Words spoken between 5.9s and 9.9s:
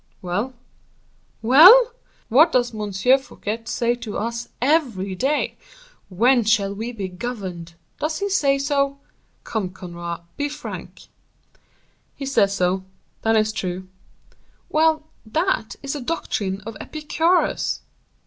'When shall we be governed?' Does he say so? Come,